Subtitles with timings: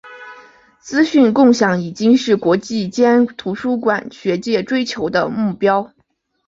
[0.79, 5.93] 资讯共享已经是国际间图书馆学界追求的目标。